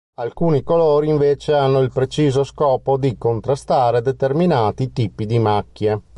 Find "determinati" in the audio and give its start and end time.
4.01-4.91